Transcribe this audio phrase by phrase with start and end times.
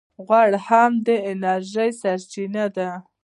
[0.25, 2.89] غوړ هم د انرژۍ سرچینه ده